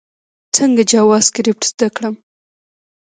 [0.55, 2.15] څنګه جاواسکريپټ زده کړم؟